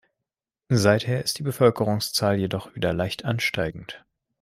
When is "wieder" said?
2.73-2.91